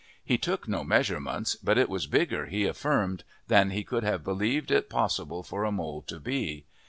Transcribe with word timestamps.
He 0.25 0.39
took 0.39 0.67
no 0.67 0.83
measurements, 0.83 1.53
but 1.55 1.77
it 1.77 1.87
was 1.87 2.07
bigger, 2.07 2.47
he 2.47 2.65
affirmed, 2.65 3.23
than 3.49 3.69
he 3.69 3.83
could 3.83 4.03
have 4.03 4.23
believed 4.23 4.71
it 4.71 4.89
possible 4.89 5.43
for 5.43 5.63
a 5.63 5.71
mole 5.71 6.01
to 6.07 6.19
be. 6.19 6.65